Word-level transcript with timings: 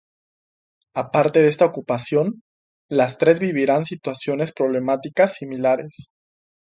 Aparte 0.95 1.43
de 1.43 1.47
esta 1.47 1.65
ocupación, 1.65 2.41
las 2.89 3.19
tres 3.19 3.39
vivirán 3.39 3.85
situaciones 3.85 4.51
problemáticas 4.51 5.35
similares. 5.35 6.11